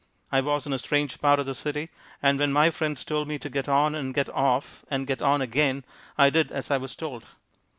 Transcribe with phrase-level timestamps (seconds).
[0.31, 1.91] I was in a strange part of the city
[2.23, 5.41] and when my friends told me to get on and get off and get on
[5.43, 5.85] again
[6.17, 7.27] I did as I was told.